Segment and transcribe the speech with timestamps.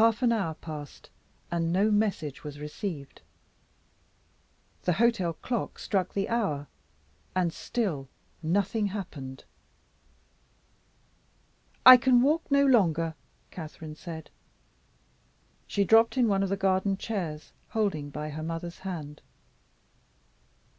[0.00, 1.10] Half an hour passed
[1.50, 3.20] and no message was received.
[4.84, 6.68] The hotel clock struck the hour
[7.36, 8.08] and still
[8.42, 9.44] nothing happened.
[11.84, 13.14] "I can walk no longer,"
[13.50, 14.30] Catherine said.
[15.66, 19.20] She dropped on one of the garden chairs, holding by her mother's hand.